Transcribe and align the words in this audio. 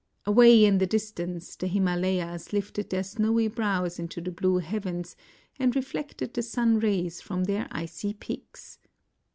Away 0.25 0.65
in 0.65 0.79
the 0.79 0.87
distance 0.87 1.55
the 1.55 1.67
Himalayas 1.67 2.51
lifted 2.53 2.89
their 2.89 3.03
snowy 3.03 3.47
brows 3.47 3.99
into 3.99 4.19
the 4.19 4.31
blue 4.31 4.57
heavens 4.57 5.15
and 5.59 5.75
reflected 5.75 6.33
the 6.33 6.41
sun's 6.41 6.81
rays 6.81 7.21
from 7.21 7.43
their 7.43 7.67
icy 7.69 8.15
peaks. 8.15 8.79